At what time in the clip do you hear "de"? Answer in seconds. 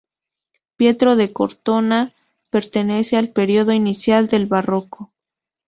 1.15-1.31